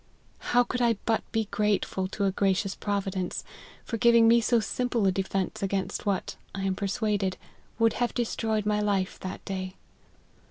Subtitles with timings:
[0.39, 3.43] How could I but be grateful to a gracious Provi dence,
[3.85, 7.37] for giving me so simple a defence against what, I am persuaded,
[7.77, 9.75] would have destroyed my life that day.